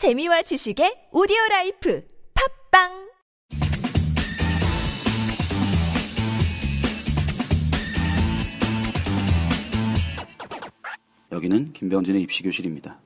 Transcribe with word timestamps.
재미와 0.00 0.40
지식의 0.40 1.12
오디오 1.12 1.36
라이프 1.50 2.02
팝빵 2.70 3.10
여기는 11.30 11.74
김병진의 11.74 12.22
입시 12.22 12.42
교실입니다. 12.42 12.98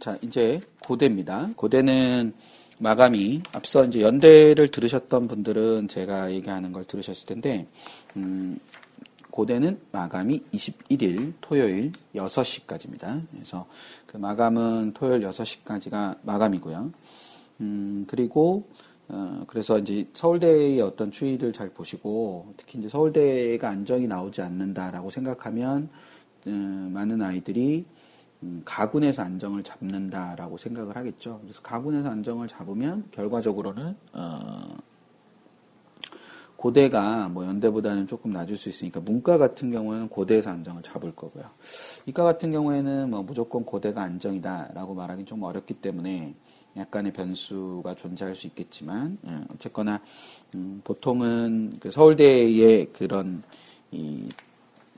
자, 0.00 0.18
이제 0.22 0.60
고대입니다. 0.80 1.50
고대는 1.54 2.34
마감이 2.80 3.42
앞서 3.52 3.84
이제 3.84 4.00
연대를 4.00 4.72
들으셨던 4.72 5.28
분들은 5.28 5.86
제가 5.86 6.32
얘기하는 6.32 6.72
걸 6.72 6.84
들으셨을 6.84 7.28
텐데 7.28 7.68
음, 8.16 8.58
고대는 9.36 9.78
마감이 9.92 10.42
21일 10.54 11.34
토요일 11.42 11.92
6시까지입니다. 12.14 13.20
그래서 13.30 13.66
그 14.06 14.16
마감은 14.16 14.94
토요일 14.94 15.20
6시까지가 15.28 16.20
마감이고요. 16.22 16.90
음, 17.60 18.06
그리고 18.08 18.66
어, 19.08 19.44
그래서 19.46 19.78
이제 19.78 20.08
서울대의 20.14 20.80
어떤 20.80 21.10
추이를 21.10 21.52
잘 21.52 21.68
보시고 21.68 22.54
특히 22.56 22.78
이제 22.78 22.88
서울대가 22.88 23.68
안정이 23.68 24.06
나오지 24.06 24.40
않는다라고 24.40 25.10
생각하면 25.10 25.90
음, 26.46 26.90
많은 26.94 27.20
아이들이 27.20 27.84
음, 28.42 28.62
가군에서 28.64 29.22
안정을 29.22 29.62
잡는다라고 29.64 30.56
생각을 30.56 30.96
하겠죠. 30.96 31.40
그래서 31.42 31.60
가군에서 31.60 32.08
안정을 32.08 32.48
잡으면 32.48 33.04
결과적으로는 33.10 33.96
어, 34.14 34.76
고대가 36.56 37.28
뭐 37.28 37.44
연대보다는 37.44 38.06
조금 38.06 38.32
낮을 38.32 38.56
수 38.56 38.68
있으니까 38.68 39.00
문과 39.00 39.38
같은 39.38 39.70
경우에는 39.70 40.08
고대에서 40.08 40.50
안정을 40.50 40.82
잡을 40.82 41.14
거고요. 41.14 41.44
이과 42.06 42.24
같은 42.24 42.50
경우에는 42.50 43.10
뭐 43.10 43.22
무조건 43.22 43.64
고대가 43.64 44.02
안정이다라고 44.02 44.94
말하기 44.94 45.24
좀 45.24 45.42
어렵기 45.42 45.74
때문에 45.74 46.34
약간의 46.76 47.12
변수가 47.12 47.94
존재할 47.94 48.34
수 48.34 48.46
있겠지만 48.46 49.18
예, 49.26 49.38
어쨌거나 49.54 50.00
음, 50.54 50.80
보통은 50.84 51.74
그 51.80 51.90
서울대의 51.90 52.92
그런 52.92 53.42
이 53.90 54.28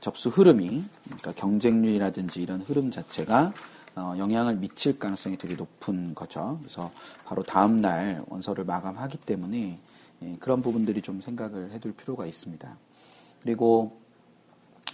접수 0.01 0.29
흐름이 0.29 0.83
그러니까 1.05 1.31
경쟁률이라든지 1.33 2.41
이런 2.41 2.61
흐름 2.61 2.91
자체가 2.91 3.53
어, 3.95 4.15
영향을 4.17 4.55
미칠 4.55 4.97
가능성이 4.97 5.37
되게 5.37 5.55
높은 5.55 6.15
거죠. 6.15 6.57
그래서 6.61 6.91
바로 7.25 7.43
다음 7.43 7.77
날 7.77 8.21
원서를 8.27 8.63
마감하기 8.65 9.17
때문에 9.19 9.57
예, 9.57 9.77
그런 10.39 10.61
부분들이 10.61 11.01
좀 11.01 11.21
생각을 11.21 11.71
해둘 11.71 11.93
필요가 11.93 12.25
있습니다. 12.25 12.77
그리고 13.41 13.97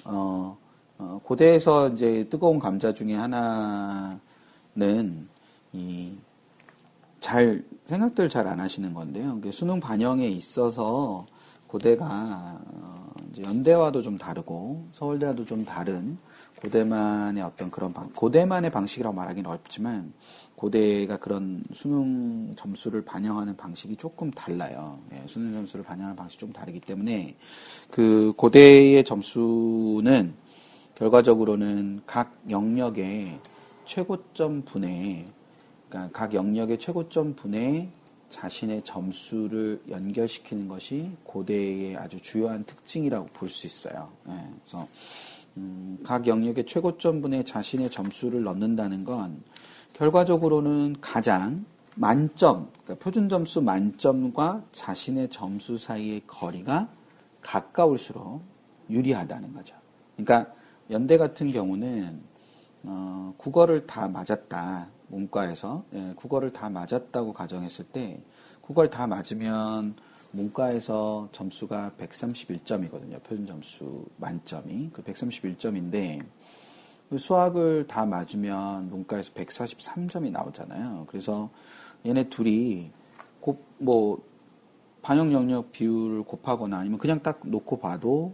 어, 0.03 0.57
어, 0.97 1.19
고대에서 1.23 1.89
이제 1.89 2.27
뜨거운 2.29 2.59
감자 2.59 2.93
중에 2.93 3.15
하나는 3.15 4.19
이 5.73 6.13
잘 7.25 7.63
생각들 7.87 8.29
잘 8.29 8.47
안 8.47 8.59
하시는 8.59 8.93
건데요. 8.93 9.41
수능 9.51 9.79
반영에 9.79 10.27
있어서 10.27 11.25
고대가 11.65 12.61
어, 12.63 13.04
연대와도 13.43 14.01
좀 14.01 14.17
다르고 14.17 14.87
서울대와도 14.93 15.45
좀 15.45 15.65
다른 15.65 16.17
고대만의 16.61 17.43
어떤 17.43 17.69
그런 17.69 17.93
방, 17.93 18.09
고대만의 18.13 18.71
방식이라고 18.71 19.15
말하기는 19.15 19.49
어렵지만 19.49 20.13
고대가 20.55 21.17
그런 21.17 21.63
수능 21.73 22.55
점수를 22.55 23.03
반영하는 23.03 23.57
방식이 23.57 23.95
조금 23.97 24.31
달라요. 24.31 24.99
예, 25.13 25.21
수능 25.27 25.53
점수를 25.53 25.83
반영하는 25.83 26.15
방식이 26.15 26.39
좀 26.39 26.53
다르기 26.53 26.79
때문에 26.79 27.35
그 27.91 28.33
고대의 28.37 29.03
점수는 29.03 30.33
결과적으로는 30.95 32.01
각 32.05 32.33
영역의 32.49 33.39
최고점 33.83 34.63
분에 34.63 35.25
그러니까 35.89 36.17
각 36.17 36.33
영역의 36.33 36.79
최고점 36.79 37.35
분에 37.35 37.91
자신의 38.29 38.83
점수를 38.83 39.81
연결시키는 39.89 40.67
것이 40.67 41.11
고대의 41.23 41.95
아주 41.97 42.21
주요한 42.21 42.63
특징이라고 42.65 43.27
볼 43.33 43.49
수 43.49 43.67
있어요. 43.67 44.11
예, 44.27 44.31
그래서 44.63 44.87
음, 45.57 45.99
각 46.03 46.27
영역의 46.27 46.65
최고점 46.65 47.21
분에 47.21 47.43
자신의 47.43 47.89
점수를 47.89 48.43
넣는다는 48.43 49.03
건 49.05 49.41
결과적으로는 49.93 50.97
가장 50.99 51.65
만점, 51.95 52.69
그러니까 52.83 53.03
표준 53.03 53.29
점수 53.29 53.61
만점과 53.61 54.65
자신의 54.73 55.29
점수 55.29 55.77
사이의 55.77 56.23
거리가 56.27 56.89
가까울수록 57.41 58.43
유리하다는 58.89 59.53
거죠. 59.53 59.75
그러니까 60.17 60.53
연대 60.89 61.17
같은 61.17 61.51
경우는 61.51 62.21
어, 62.83 63.33
국어를 63.37 63.87
다 63.87 64.07
맞았다. 64.07 64.87
문과에서 65.07 65.83
예, 65.93 66.13
국어를 66.15 66.51
다 66.51 66.69
맞았다고 66.69 67.33
가정했을 67.33 67.85
때 67.85 68.21
국어를 68.61 68.89
다 68.89 69.07
맞으면 69.07 69.95
문과에서 70.31 71.29
점수가 71.31 71.93
131점이거든요. 71.97 73.23
표준 73.23 73.45
점수 73.45 74.05
만점이 74.17 74.89
그 74.91 75.03
131점인데 75.03 76.25
수학을 77.17 77.87
다 77.87 78.05
맞으면 78.05 78.89
문과에서 78.89 79.31
143점이 79.33 80.31
나오잖아요. 80.31 81.05
그래서 81.07 81.49
얘네 82.05 82.29
둘이 82.29 82.91
뭐 83.77 84.21
반영 85.05 85.31
영역 85.33 85.71
비율을 85.71 86.23
곱하거나 86.23 86.79
아니면 86.79 86.97
그냥 86.97 87.21
딱 87.21 87.39
놓고 87.43 87.77
봐도 87.77 88.33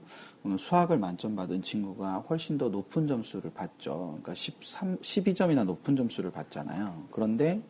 수학을 0.57 0.97
만점 0.97 1.35
받은 1.35 1.63
친구가 1.63 2.19
훨씬 2.29 2.57
더 2.57 2.69
높은 2.69 3.09
점수를 3.09 3.51
받죠. 3.51 4.19
그러니까 4.21 4.33
13, 4.33 4.99
12점이나 4.99 5.65
높은 5.65 5.97
점수를 5.97 6.31
받잖아요. 6.31 7.07
그런데 7.11 7.61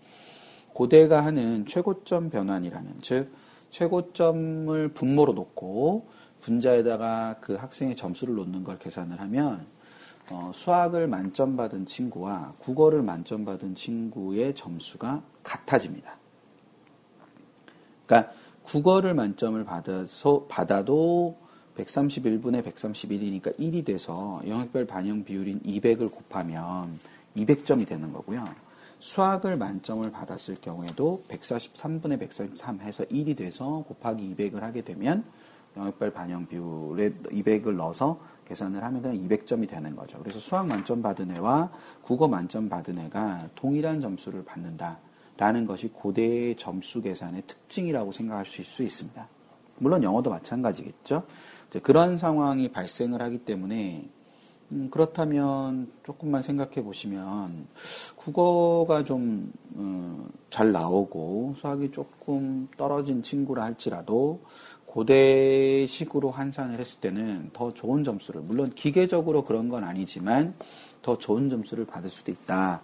고대가 0.74 1.26
하는 1.26 1.66
최고점 1.66 2.30
변환이라는 2.30 2.98
즉 3.02 3.34
최고점을 3.72 4.90
분모로 4.90 5.34
놓고 5.34 6.06
분자에다가 6.42 7.38
그 7.42 7.56
학생의 7.56 7.96
점수를 7.96 8.36
놓는 8.36 8.64
걸 8.64 8.78
계산을 8.78 9.20
하면 9.20 9.66
어, 10.32 10.52
수학을 10.54 11.08
만점 11.08 11.58
받은 11.58 11.88
친구와 11.88 12.54
국어를 12.60 13.02
만점 13.02 13.46
받은 13.46 13.74
친구의 13.74 14.54
점수가 14.54 15.24
같아집니다. 15.42 16.18
그러니까 18.06 18.32
국어를 18.64 19.14
만점을 19.14 19.64
받아서 19.66 20.46
받아도 20.48 21.38
131분의 21.78 22.64
131이니까 22.64 23.58
1이 23.58 23.86
돼서 23.86 24.42
영역별 24.46 24.86
반영 24.86 25.24
비율인 25.24 25.62
200을 25.62 26.12
곱하면 26.12 27.00
200점이 27.36 27.88
되는 27.88 28.12
거고요. 28.12 28.46
수학을 29.00 29.58
만점을 29.58 30.10
받았을 30.12 30.56
경우에도 30.62 31.24
143분의 31.30 32.20
143 32.20 32.82
해서 32.82 33.04
1이 33.06 33.36
돼서 33.36 33.84
곱하기 33.88 34.36
200을 34.36 34.60
하게 34.60 34.82
되면 34.82 35.24
영역별 35.76 36.12
반영 36.12 36.46
비율에 36.46 37.10
200을 37.10 37.76
넣어서 37.76 38.20
계산을 38.48 38.84
하면 38.84 39.02
그냥 39.02 39.18
200점이 39.28 39.68
되는 39.68 39.96
거죠. 39.96 40.20
그래서 40.20 40.38
수학 40.38 40.68
만점 40.68 41.02
받은 41.02 41.36
애와 41.38 41.72
국어 42.02 42.28
만점 42.28 42.68
받은 42.70 43.00
애가 43.00 43.50
동일한 43.56 44.02
점수를 44.02 44.44
받는다. 44.44 45.00
라는 45.42 45.66
것이 45.66 45.88
고대의 45.88 46.56
점수 46.56 47.02
계산의 47.02 47.42
특징이라고 47.48 48.12
생각할 48.12 48.46
수 48.46 48.84
있습니다. 48.84 49.28
물론 49.80 50.04
영어도 50.04 50.30
마찬가지겠죠. 50.30 51.24
그런 51.82 52.20
상황이 52.20 52.72
발생을 52.72 53.24
하기 53.24 53.40
때문에 53.40 54.08
음, 54.72 54.90
그렇다면 54.92 55.92
조금만 56.04 56.44
생각해 56.44 56.84
보시면 56.84 57.66
국어가 58.16 59.04
좀잘 59.04 60.68
어, 60.68 60.72
나오고 60.72 61.56
수학이 61.58 61.90
조금 61.92 62.68
떨어진 62.78 63.24
친구라 63.24 63.64
할지라도 63.64 64.42
고대식으로 64.86 66.30
환산을 66.30 66.78
했을 66.78 67.02
때는 67.02 67.50
더 67.52 67.72
좋은 67.72 68.04
점수를 68.04 68.42
물론 68.42 68.70
기계적으로 68.76 69.44
그런 69.44 69.70
건 69.70 69.86
아니지만 69.86 70.54
더 71.02 71.18
좋은 71.18 71.50
점수를 71.50 71.86
받을 71.86 72.12
수도 72.12 72.32
있다. 72.32 72.82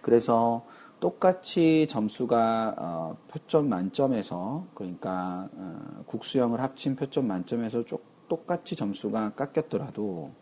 그래서 0.00 0.64
똑같이 1.00 1.86
점수가 1.88 2.74
어, 2.78 3.16
표점 3.28 3.68
만점에서 3.68 4.66
그러니까 4.74 5.48
어, 5.52 6.02
국수형을 6.06 6.60
합친 6.60 6.96
표점 6.96 7.26
만점에서 7.26 7.84
쪽, 7.84 8.04
똑같이 8.28 8.76
점수가 8.76 9.34
깎였더라도 9.34 10.32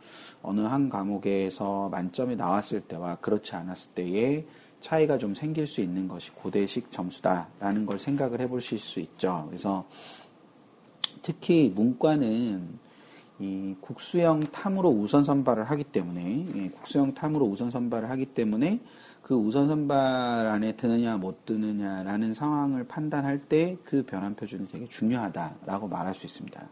어느 0.43 0.61
한 0.61 0.89
과목에서 0.89 1.89
만점이 1.89 2.37
나왔을 2.37 2.81
때와 2.81 3.17
그렇지 3.17 3.55
않았을 3.55 3.93
때의 3.93 4.47
차이가 4.81 5.19
좀 5.19 5.35
생길 5.35 5.67
수 5.67 5.81
있는 5.81 6.09
것이 6.09 6.31
고대식 6.33 6.91
점수다라는 6.91 7.87
걸 7.87 7.99
생각을 7.99 8.41
해보실 8.41 8.79
수 8.79 9.01
있죠. 9.01 9.45
그래서 9.49 9.87
특히 11.23 11.73
문과는 11.75 12.87
이 13.39 13.75
국수형 13.81 14.41
탐으로 14.53 14.89
우선 14.89 15.25
선발을 15.25 15.65
하기 15.65 15.85
때문에 15.85 16.47
예, 16.55 16.69
국수형 16.71 17.15
탐으로 17.15 17.45
우선 17.45 17.71
선발을 17.71 18.09
하기 18.11 18.27
때문에 18.27 18.81
그 19.27 19.35
우선 19.35 19.67
선발 19.67 20.47
안에 20.47 20.77
드느냐 20.77 21.17
못 21.17 21.45
드느냐라는 21.47 22.33
상황을 22.33 22.85
판단할 22.85 23.41
때 23.41 23.77
그 23.83 24.05
변환 24.05 24.37
표준이 24.37 24.69
되게 24.69 24.87
중요하다라고 24.87 25.89
말할 25.89 26.15
수 26.15 26.27
있습니다. 26.27 26.65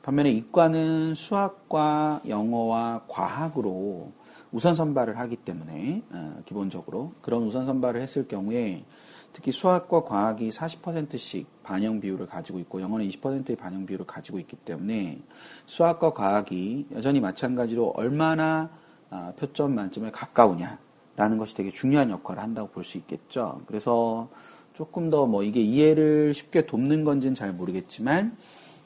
반면에 0.00 0.30
이과는 0.30 1.14
수학과 1.14 2.22
영어와 2.26 3.02
과학으로 3.06 4.12
우선 4.50 4.74
선발을 4.74 5.18
하기 5.18 5.36
때문에 5.36 6.04
어, 6.10 6.40
기본적으로 6.46 7.12
그런 7.20 7.42
우선 7.42 7.66
선발을 7.66 8.00
했을 8.00 8.26
경우에 8.26 8.86
특히 9.34 9.52
수학과 9.52 10.04
과학이 10.04 10.48
40%씩 10.48 11.62
반영 11.62 12.00
비율을 12.00 12.28
가지고 12.28 12.60
있고 12.60 12.80
영어는 12.80 13.06
20%의 13.06 13.56
반영 13.56 13.84
비율을 13.84 14.06
가지고 14.06 14.38
있기 14.38 14.56
때문에 14.56 15.20
수학과 15.66 16.14
과학이 16.14 16.86
여전히 16.92 17.20
마찬가지로 17.20 17.92
얼마나 17.94 18.70
아, 19.10 19.34
표점 19.36 19.74
만점에 19.74 20.10
가까우냐 20.10 20.87
라는 21.18 21.36
것이 21.36 21.54
되게 21.56 21.70
중요한 21.72 22.10
역할을 22.10 22.40
한다고 22.42 22.68
볼 22.68 22.84
수 22.84 22.96
있겠죠. 22.98 23.60
그래서 23.66 24.28
조금 24.74 25.10
더 25.10 25.26
뭐 25.26 25.42
이게 25.42 25.60
이해를 25.60 26.32
쉽게 26.32 26.62
돕는 26.62 27.02
건지는 27.04 27.34
잘 27.34 27.52
모르겠지만 27.52 28.36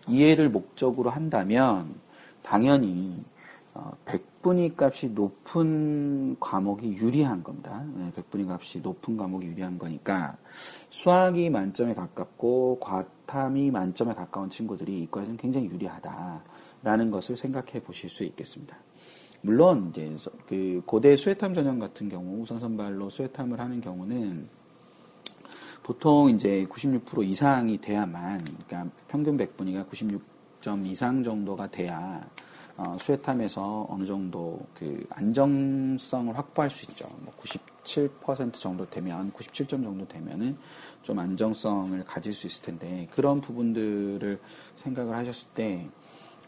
이해를 0.08 0.48
목적으로 0.48 1.10
한다면 1.10 1.94
당연히 2.42 3.22
어, 3.74 3.92
백분위 4.06 4.72
값이 4.76 5.10
높은 5.10 6.36
과목이 6.40 6.92
유리한 6.94 7.42
겁니다. 7.42 7.84
네, 7.94 8.10
백분위 8.16 8.46
값이 8.48 8.80
높은 8.80 9.16
과목이 9.18 9.46
유리한 9.46 9.78
거니까 9.78 10.36
수학이 10.90 11.50
만점에 11.50 11.94
가깝고 11.94 12.78
과탐이 12.80 13.70
만점에 13.70 14.14
가까운 14.14 14.48
친구들이 14.50 15.02
이과에서는 15.02 15.36
굉장히 15.38 15.66
유리하다라는 15.68 17.10
것을 17.10 17.36
생각해 17.36 17.82
보실 17.82 18.08
수 18.10 18.24
있겠습니다. 18.24 18.76
물론 19.42 19.90
이제 19.90 20.16
그 20.48 20.82
고대 20.86 21.16
수해탐 21.16 21.54
전형 21.54 21.78
같은 21.78 22.08
경우 22.08 22.40
우선 22.40 22.58
선발로 22.60 23.10
수해탐을 23.10 23.58
하는 23.58 23.80
경우는 23.80 24.48
보통 25.82 26.30
이제 26.30 26.64
96% 26.70 27.24
이상이 27.24 27.78
돼야만 27.78 28.44
그러니까 28.66 28.90
평균 29.08 29.36
백분위가 29.36 29.84
96점 29.86 30.86
이상 30.86 31.24
정도가 31.24 31.70
돼야 31.70 32.24
어, 32.76 32.96
수해탐에서 32.98 33.86
어느 33.90 34.04
정도 34.04 34.60
그 34.74 35.04
안정성을 35.10 36.36
확보할 36.36 36.70
수 36.70 36.90
있죠. 36.90 37.08
뭐 37.20 37.32
97% 37.36 38.54
정도 38.54 38.88
되면, 38.88 39.30
97점 39.32 39.82
정도 39.82 40.08
되면은 40.08 40.56
좀 41.02 41.18
안정성을 41.18 42.02
가질 42.04 42.32
수 42.32 42.46
있을 42.46 42.64
텐데, 42.64 43.08
그런 43.12 43.40
부분들을 43.40 44.40
생각을 44.76 45.14
하셨을 45.14 45.50
때, 45.54 45.88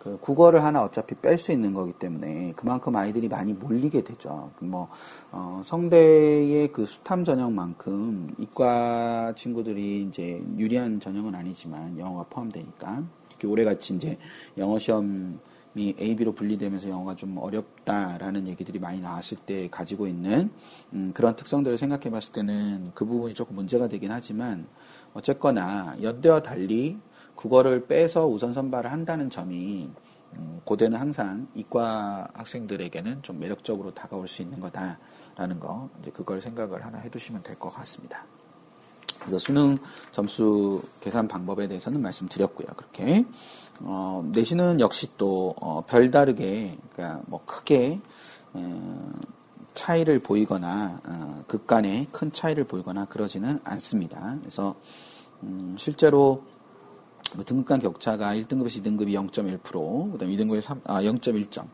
그 0.04 0.18
국어를 0.20 0.62
하나 0.62 0.82
어차피 0.82 1.14
뺄 1.14 1.38
수 1.38 1.50
있는 1.50 1.72
거기 1.72 1.94
때문에 1.94 2.52
그만큼 2.56 2.94
아이들이 2.94 3.26
많이 3.26 3.54
몰리게 3.54 4.04
되죠. 4.04 4.50
뭐 4.58 4.90
어, 5.32 5.62
성대의 5.64 6.70
그 6.72 6.84
수탐 6.84 7.24
전형만큼 7.24 8.34
이과 8.38 9.32
친구들이 9.34 10.02
이제 10.02 10.44
유리한 10.58 11.00
전형은 11.00 11.34
아니지만 11.34 11.98
영어가 11.98 12.24
포함되니까 12.28 13.02
특히 13.30 13.48
올해같이 13.48 13.94
이제 13.94 14.18
영어 14.58 14.78
시험 14.78 15.40
이 15.74 15.94
A, 15.98 16.14
B로 16.14 16.32
분리되면서 16.32 16.90
영어가 16.90 17.16
좀 17.16 17.38
어렵다라는 17.38 18.46
얘기들이 18.46 18.78
많이 18.78 19.00
나왔을 19.00 19.38
때 19.38 19.68
가지고 19.70 20.06
있는 20.06 20.50
음, 20.92 21.12
그런 21.14 21.34
특성들을 21.34 21.78
생각해 21.78 22.10
봤을 22.10 22.32
때는 22.32 22.92
그 22.94 23.06
부분이 23.06 23.32
조금 23.32 23.56
문제가 23.56 23.88
되긴 23.88 24.12
하지만 24.12 24.66
어쨌거나 25.14 25.96
연대와 26.00 26.42
달리 26.42 26.98
국어를 27.44 27.86
빼서 27.86 28.26
우선 28.26 28.54
선발을 28.54 28.90
한다는 28.90 29.28
점이 29.28 29.90
음, 30.32 30.60
고대는 30.64 30.98
항상 30.98 31.46
이과 31.54 32.28
학생들에게는 32.32 33.22
좀 33.22 33.38
매력적으로 33.38 33.92
다가올 33.92 34.26
수 34.28 34.40
있는 34.40 34.60
거다라는 34.60 35.60
거 35.60 35.90
이제 36.00 36.10
그걸 36.10 36.40
생각을 36.40 36.86
하나 36.86 36.96
해두시면 36.98 37.42
될 37.42 37.54
것 37.58 37.68
같습니다. 37.74 38.24
그래서 39.18 39.38
수능 39.38 39.76
점수 40.10 40.82
계산 41.02 41.28
방법에 41.28 41.68
대해서는 41.68 42.00
말씀드렸고요. 42.00 42.66
그렇게 42.76 43.26
어, 43.82 44.26
내신은 44.32 44.80
역시 44.80 45.08
또 45.18 45.54
어, 45.60 45.84
별다르게 45.86 46.78
그러니까 46.94 47.20
뭐 47.26 47.42
크게 47.44 48.00
어, 48.54 49.12
차이를 49.74 50.18
보이거나 50.18 50.98
어, 51.06 51.44
극간의 51.46 52.06
큰 52.10 52.32
차이를 52.32 52.64
보이거나 52.64 53.04
그러지는 53.04 53.60
않습니다. 53.64 54.36
그래서 54.40 54.74
음, 55.42 55.76
실제로 55.78 56.42
뭐 57.34 57.44
등급 57.44 57.66
간 57.66 57.80
격차가 57.80 58.34
1등급에서 58.34 58.82
2등급이 58.82 59.12
0.1%, 59.12 60.12
그다음 60.12 60.30
2등급에 60.32 60.60
3, 60.60 60.80
아 60.84 61.02
0.1점, 61.02 61.66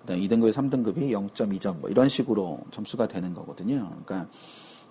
그다음 0.00 0.20
2등급에 0.20 0.52
3등급이 0.52 1.10
0.2점 1.10 1.80
뭐 1.80 1.90
이런 1.90 2.08
식으로 2.08 2.60
점수가 2.70 3.08
되는 3.08 3.34
거거든요. 3.34 3.90
그러니까 4.04 4.28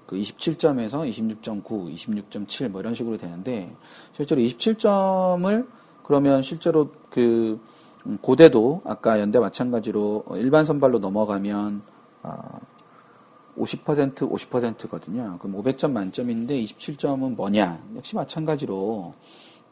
그 0.06 0.18
27점에서 0.18 1.10
26.9, 1.10 1.64
26.7 1.64 2.70
뭐 2.70 2.82
이런 2.82 2.94
식으로 2.94 3.18
되는데 3.18 3.74
실제로 4.16 4.42
27점을 4.42 5.68
그러면 6.04 6.44
실제로 6.44 6.92
그 7.10 7.60
음, 8.06 8.18
고대도 8.22 8.82
아까 8.84 9.20
연대 9.20 9.40
마찬가지로 9.40 10.26
일반 10.36 10.66
선발로 10.66 11.00
넘어가면 11.00 11.82
50% 13.58 14.16
50%거든요. 14.16 15.38
그럼 15.40 15.62
500점 15.62 15.92
만점인데 15.92 16.62
27점은 16.64 17.36
뭐냐? 17.36 17.82
역시 17.96 18.16
마찬가지로 18.16 19.14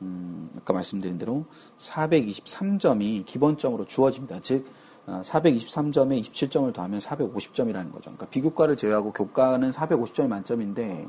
음, 0.02 0.50
아까 0.58 0.74
말씀드린 0.74 1.18
대로 1.18 1.46
423점이 1.78 3.26
기본점으로 3.26 3.86
주어집니다. 3.86 4.40
즉 4.42 4.66
423점에 5.08 6.18
어, 6.18 6.22
27점을 6.22 6.74
더하면 6.74 7.00
450점이라는 7.00 7.92
거죠. 7.92 8.12
그러니까 8.12 8.28
비교과를 8.28 8.78
제외하고 8.78 9.12
교과는 9.14 9.72
450점이 9.72 10.28
만점인데 10.28 11.08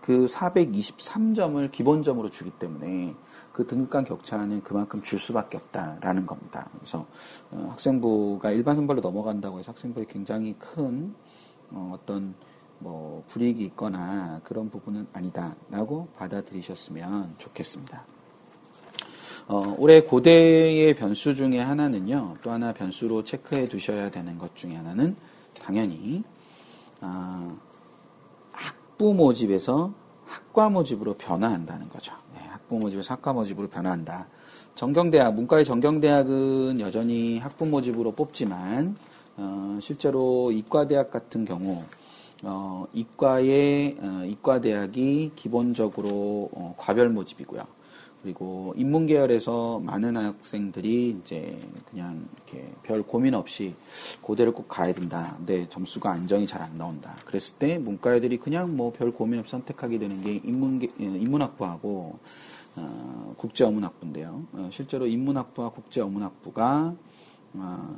그 0.00 0.26
423점을 0.26 1.70
기본점으로 1.70 2.30
주기 2.30 2.50
때문에 2.50 3.14
그 3.52 3.66
등급간 3.66 4.04
격차는 4.04 4.62
그만큼 4.62 5.02
줄 5.02 5.18
수밖에 5.18 5.56
없다라는 5.56 6.26
겁니다. 6.26 6.68
그래서 6.74 7.06
어, 7.50 7.68
학생부가 7.70 8.50
일반 8.50 8.76
선발로 8.76 9.00
넘어간다고 9.00 9.58
해서 9.58 9.72
학생부에 9.72 10.06
굉장히 10.08 10.54
큰 10.58 11.14
어, 11.70 11.92
어떤 11.94 12.34
뭐 12.78 13.24
불이익이 13.28 13.64
있거나 13.64 14.40
그런 14.44 14.68
부분은 14.68 15.06
아니다라고 15.12 16.08
받아들이셨으면 16.16 17.36
좋겠습니다. 17.38 18.15
어, 19.48 19.76
올해 19.78 20.00
고대의 20.00 20.96
변수 20.96 21.36
중에 21.36 21.60
하나는요, 21.60 22.36
또 22.42 22.50
하나 22.50 22.72
변수로 22.72 23.22
체크해 23.22 23.68
두셔야 23.68 24.10
되는 24.10 24.38
것 24.38 24.56
중에 24.56 24.74
하나는 24.74 25.14
당연히, 25.60 26.24
어, 27.00 27.56
학부 28.50 29.14
모집에서 29.14 29.92
학과 30.24 30.68
모집으로 30.68 31.14
변화한다는 31.14 31.88
거죠. 31.88 32.12
네, 32.34 32.40
학부 32.48 32.78
모집에서 32.78 33.14
학과 33.14 33.32
모집으로 33.32 33.68
변화한다. 33.68 34.26
정경대학, 34.74 35.34
문과의 35.34 35.64
정경대학은 35.64 36.80
여전히 36.80 37.38
학부 37.38 37.66
모집으로 37.66 38.12
뽑지만, 38.12 38.96
어, 39.36 39.78
실제로 39.80 40.50
이과대학 40.50 41.12
같은 41.12 41.44
경우, 41.44 41.84
어, 42.42 42.84
이과의, 42.92 43.96
어, 44.00 44.22
이과대학이 44.26 45.32
기본적으로 45.36 46.50
어, 46.52 46.74
과별 46.76 47.10
모집이고요. 47.10 47.75
그리고 48.26 48.74
인문계열에서 48.76 49.78
많은 49.84 50.16
학생들이 50.16 51.20
이제 51.20 51.56
그냥 51.88 52.26
이렇게 52.34 52.64
별 52.82 53.04
고민 53.04 53.34
없이 53.34 53.72
고대를 54.20 54.52
꼭 54.52 54.66
가야 54.66 54.92
된다. 54.92 55.34
근데 55.36 55.68
점수가 55.68 56.10
안정이 56.10 56.44
잘 56.44 56.56
안 56.60 56.76
나온다. 56.76 57.14
그랬을 57.24 57.54
때 57.56 57.78
문과 57.78 58.16
애들이 58.16 58.38
그냥 58.38 58.76
뭐 58.76 58.90
별 58.90 59.12
고민 59.12 59.38
없이 59.38 59.52
선택하게 59.52 59.98
되는 60.00 60.20
게 60.24 60.40
인문계, 60.42 60.88
예, 60.98 61.04
인문학부하고 61.04 62.18
어, 62.74 63.34
국제어문학부인데요. 63.36 64.44
어, 64.54 64.68
실제로 64.72 65.06
인문학부와 65.06 65.68
국제어문학부가 65.70 66.94
어, 67.54 67.96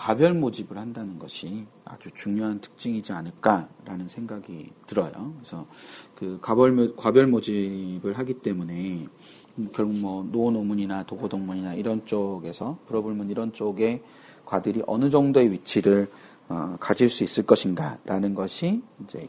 과별 0.00 0.32
모집을 0.32 0.78
한다는 0.78 1.18
것이 1.18 1.66
아주 1.84 2.10
중요한 2.14 2.58
특징이지 2.58 3.12
않을까라는 3.12 4.08
생각이 4.08 4.70
들어요. 4.86 5.34
그래서 5.36 5.66
그 6.14 6.38
과별, 6.40 6.96
과별 6.96 7.26
모집을 7.26 8.16
하기 8.16 8.40
때문에 8.40 9.06
결국 9.74 9.94
뭐 9.96 10.26
노노문이나 10.32 11.02
도고동문이나 11.02 11.74
이런 11.74 12.06
쪽에서 12.06 12.78
불어불문 12.86 13.28
이런 13.28 13.52
쪽에 13.52 14.02
과들이 14.46 14.82
어느 14.86 15.10
정도의 15.10 15.52
위치를 15.52 16.08
어, 16.48 16.78
가질 16.80 17.10
수 17.10 17.22
있을 17.22 17.44
것인가라는 17.44 18.34
것이 18.34 18.82
이제 19.04 19.28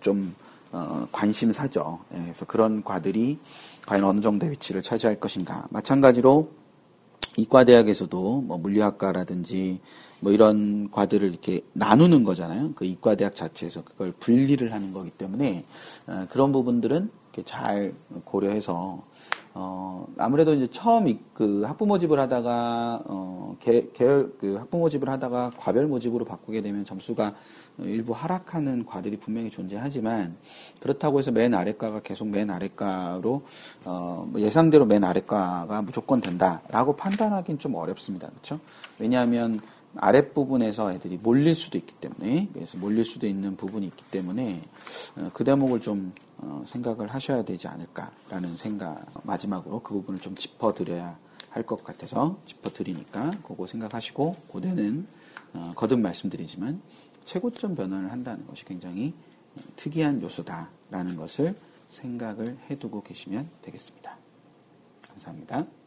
좀 0.00 0.36
어, 0.70 1.04
관심사죠. 1.10 1.98
예, 2.14 2.22
그래서 2.22 2.44
그런 2.44 2.84
과들이 2.84 3.40
과연 3.86 4.04
어느 4.04 4.20
정도의 4.20 4.52
위치를 4.52 4.82
차지할 4.82 5.18
것인가. 5.18 5.66
마찬가지로 5.70 6.59
이과대학에서도 7.40 8.42
뭐 8.42 8.58
물리학과라든지 8.58 9.80
뭐 10.20 10.32
이런 10.32 10.90
과들을 10.90 11.28
이렇게 11.28 11.62
나누는 11.72 12.24
거잖아요. 12.24 12.72
그 12.74 12.84
이과대학 12.84 13.34
자체에서 13.34 13.82
그걸 13.82 14.12
분리를 14.12 14.72
하는 14.72 14.92
거기 14.92 15.10
때문에 15.10 15.64
어, 16.06 16.26
그런 16.30 16.52
부분들은 16.52 17.10
잘 17.44 17.92
고려해서 18.24 19.02
어, 19.62 20.06
아무래도 20.16 20.54
이제 20.54 20.66
처음 20.68 21.18
그 21.34 21.64
학부 21.66 21.84
모 21.84 21.98
집을 21.98 22.18
하다가, 22.18 23.02
어, 23.04 23.56
계, 23.60 23.90
계열, 23.92 24.32
그 24.40 24.54
학부 24.54 24.78
모 24.78 24.88
집을 24.88 25.10
하다가 25.10 25.50
과별 25.58 25.86
모집으로 25.86 26.24
바꾸게 26.24 26.62
되면 26.62 26.86
점수가 26.86 27.34
일부 27.80 28.14
하락하는 28.14 28.86
과들이 28.86 29.18
분명히 29.18 29.50
존재하지만, 29.50 30.36
그렇다고 30.80 31.18
해서 31.18 31.30
맨 31.30 31.52
아래과가 31.52 32.00
계속 32.00 32.28
맨 32.28 32.48
아래과로, 32.48 33.42
어, 33.84 34.26
뭐 34.30 34.40
예상대로 34.40 34.86
맨 34.86 35.04
아래과가 35.04 35.82
무조건 35.82 36.22
된다라고 36.22 36.96
판단하기는 36.96 37.58
좀 37.58 37.74
어렵습니다. 37.74 38.28
그렇죠? 38.28 38.60
왜냐하면, 38.98 39.60
아랫부분에서 39.96 40.92
애들이 40.92 41.18
몰릴 41.20 41.54
수도 41.54 41.78
있기 41.78 41.94
때문에 41.94 42.48
그래서 42.52 42.78
몰릴 42.78 43.04
수도 43.04 43.26
있는 43.26 43.56
부분이 43.56 43.86
있기 43.86 44.04
때문에 44.10 44.62
어, 45.16 45.30
그 45.32 45.44
대목을 45.44 45.80
좀 45.80 46.12
어, 46.38 46.62
생각을 46.66 47.08
하셔야 47.08 47.42
되지 47.42 47.68
않을까라는 47.68 48.56
생각 48.56 49.04
마지막으로 49.24 49.80
그 49.82 49.94
부분을 49.94 50.20
좀 50.20 50.34
짚어드려야 50.34 51.18
할 51.50 51.64
것 51.64 51.82
같아서 51.84 52.38
짚어드리니까 52.46 53.32
그거 53.42 53.66
생각하시고 53.66 54.36
고대는 54.48 55.06
어, 55.52 55.72
거듭 55.74 56.00
말씀드리지만 56.00 56.80
최고점 57.24 57.74
변환을 57.74 58.12
한다는 58.12 58.46
것이 58.46 58.64
굉장히 58.64 59.14
특이한 59.76 60.22
요소다라는 60.22 61.16
것을 61.16 61.54
생각을 61.90 62.56
해두고 62.70 63.02
계시면 63.02 63.50
되겠습니다. 63.62 64.16
감사합니다. 65.08 65.79